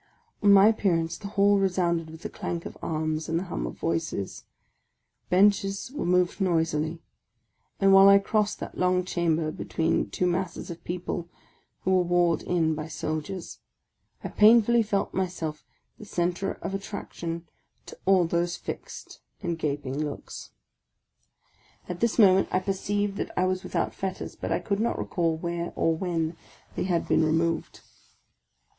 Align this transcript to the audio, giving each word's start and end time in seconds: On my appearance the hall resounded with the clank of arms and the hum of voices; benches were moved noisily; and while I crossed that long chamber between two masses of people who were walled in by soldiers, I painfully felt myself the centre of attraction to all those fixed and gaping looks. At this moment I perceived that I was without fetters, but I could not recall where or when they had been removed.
On 0.41 0.51
my 0.51 0.65
appearance 0.67 1.15
the 1.15 1.27
hall 1.27 1.59
resounded 1.59 2.09
with 2.09 2.23
the 2.23 2.29
clank 2.31 2.65
of 2.65 2.75
arms 2.81 3.29
and 3.29 3.37
the 3.37 3.43
hum 3.43 3.67
of 3.67 3.75
voices; 3.75 4.45
benches 5.29 5.91
were 5.91 6.07
moved 6.07 6.41
noisily; 6.41 7.03
and 7.79 7.93
while 7.93 8.09
I 8.09 8.17
crossed 8.17 8.59
that 8.61 8.79
long 8.79 9.05
chamber 9.05 9.51
between 9.51 10.09
two 10.09 10.25
masses 10.25 10.71
of 10.71 10.83
people 10.83 11.29
who 11.81 11.91
were 11.95 12.01
walled 12.01 12.41
in 12.41 12.73
by 12.73 12.87
soldiers, 12.87 13.59
I 14.23 14.29
painfully 14.29 14.81
felt 14.81 15.13
myself 15.13 15.63
the 15.99 16.05
centre 16.05 16.53
of 16.63 16.73
attraction 16.73 17.47
to 17.85 17.95
all 18.07 18.25
those 18.25 18.57
fixed 18.57 19.19
and 19.43 19.55
gaping 19.59 19.99
looks. 20.03 20.49
At 21.87 21.99
this 21.99 22.17
moment 22.17 22.47
I 22.51 22.57
perceived 22.59 23.17
that 23.17 23.29
I 23.37 23.45
was 23.45 23.61
without 23.61 23.93
fetters, 23.93 24.35
but 24.35 24.51
I 24.51 24.57
could 24.57 24.79
not 24.79 24.97
recall 24.97 25.37
where 25.37 25.71
or 25.75 25.95
when 25.95 26.37
they 26.75 26.85
had 26.85 27.07
been 27.07 27.23
removed. 27.23 27.81